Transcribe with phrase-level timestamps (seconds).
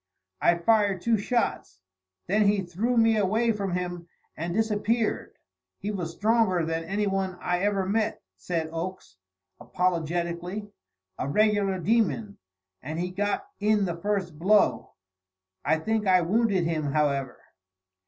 [0.41, 1.79] I fired two shots,
[2.25, 5.37] then he threw me away from him and disappeared.
[5.77, 9.17] He was stronger than anyone I ever met," said Oakes,
[9.59, 10.71] apologetically,
[11.19, 12.39] "a regular demon,
[12.81, 14.93] and he got in the first blow.
[15.63, 17.37] I think I wounded him, however."